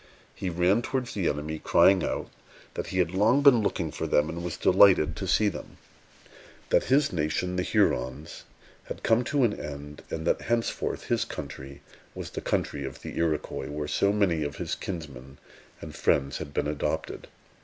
[0.33, 2.27] He ran towards the enemy, crying out,
[2.73, 5.77] that he had long been looking for them and was delighted to see them;
[6.69, 8.45] that his nation, the Hurons,
[8.85, 11.83] had come to an end; and that henceforth his country
[12.15, 15.37] was the country of the Iroquois, where so many of his kinsmen
[15.81, 17.27] and friends had been adopted.